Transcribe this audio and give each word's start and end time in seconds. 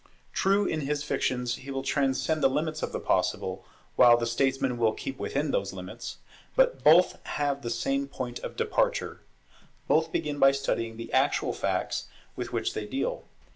True 0.33 0.65
in 0.65 0.81
his 0.81 1.03
fictions 1.03 1.57
he 1.57 1.69
will 1.69 1.83
transcend 1.83 2.41
the 2.41 2.49
limits 2.49 2.81
of 2.81 2.91
the 2.91 2.99
possible, 2.99 3.63
while 3.95 4.17
the 4.17 4.25
statesman 4.25 4.79
will 4.79 4.93
keep 4.93 5.19
within 5.19 5.51
those 5.51 5.73
limits; 5.73 6.17
but 6.55 6.83
both 6.83 7.23
have 7.27 7.61
the 7.61 7.69
same 7.69 8.07
point 8.07 8.39
of 8.39 8.55
departure; 8.57 9.21
both 9.87 10.11
begin 10.11 10.39
by 10.39 10.53
studying 10.53 10.97
the 10.97 11.13
actual 11.13 11.53
facts 11.53 12.07
with 12.35 12.51
which 12.51 12.73
they 12.73 12.87
deal. 12.87 13.25